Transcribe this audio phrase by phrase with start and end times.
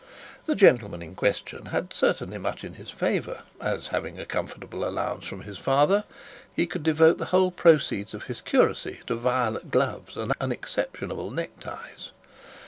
[0.47, 5.27] The gentleman in question had certainly much in his favour, as, having a comfortable allowance
[5.27, 6.05] from his father,
[6.55, 11.51] he could devote the whole proceeds of his curacy to violet gloves and unexceptionable neck
[11.59, 12.13] ties.